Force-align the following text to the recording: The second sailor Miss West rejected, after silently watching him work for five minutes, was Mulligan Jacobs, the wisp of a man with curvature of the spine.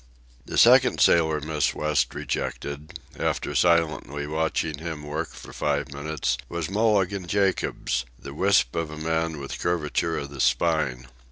The 0.47 0.57
second 0.57 0.99
sailor 0.99 1.41
Miss 1.41 1.75
West 1.75 2.15
rejected, 2.15 2.97
after 3.19 3.53
silently 3.53 4.25
watching 4.25 4.79
him 4.79 5.03
work 5.03 5.29
for 5.29 5.53
five 5.53 5.93
minutes, 5.93 6.39
was 6.49 6.71
Mulligan 6.71 7.27
Jacobs, 7.27 8.03
the 8.17 8.33
wisp 8.33 8.75
of 8.75 8.89
a 8.89 8.97
man 8.97 9.39
with 9.39 9.59
curvature 9.59 10.17
of 10.17 10.31
the 10.31 10.41
spine. 10.41 11.05